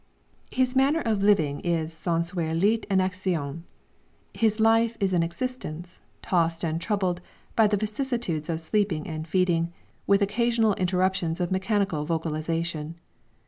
[0.49, 3.65] His manner of living is sensualité en action.
[4.33, 7.21] His life is an existence, tossed and troubled
[7.55, 9.71] by the vicissitudes of sleeping and feeding,
[10.07, 12.95] with occasional interruptions of mechanical vocalization.